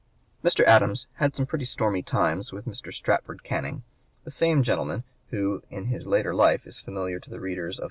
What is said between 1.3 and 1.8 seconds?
some pretty